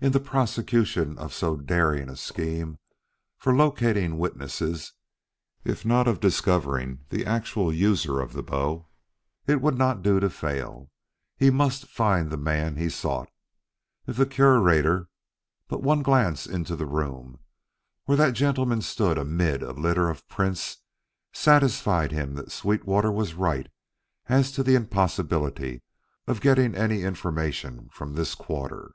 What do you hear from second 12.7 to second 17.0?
he sought. If the Curator but one glance into the